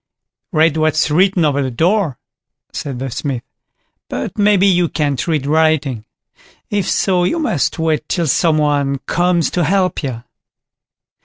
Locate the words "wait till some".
7.77-8.57